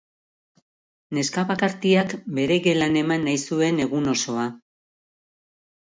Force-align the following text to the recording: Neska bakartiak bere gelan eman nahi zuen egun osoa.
Neska 1.17 1.43
bakartiak 1.51 2.17
bere 2.39 2.59
gelan 2.71 2.99
eman 3.05 3.25
nahi 3.31 3.45
zuen 3.45 3.87
egun 3.87 4.13
osoa. 4.19 4.51